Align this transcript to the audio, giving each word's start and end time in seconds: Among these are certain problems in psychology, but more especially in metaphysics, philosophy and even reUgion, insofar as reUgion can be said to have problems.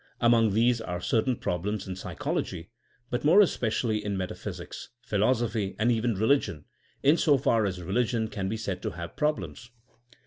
Among 0.19 0.55
these 0.55 0.81
are 0.81 0.99
certain 0.99 1.35
problems 1.35 1.87
in 1.87 1.95
psychology, 1.95 2.71
but 3.11 3.23
more 3.23 3.39
especially 3.39 4.03
in 4.03 4.17
metaphysics, 4.17 4.89
philosophy 5.03 5.75
and 5.77 5.91
even 5.91 6.15
reUgion, 6.15 6.63
insofar 7.03 7.67
as 7.67 7.77
reUgion 7.77 8.31
can 8.31 8.49
be 8.49 8.57
said 8.57 8.81
to 8.81 8.89
have 8.93 9.15
problems. 9.15 9.69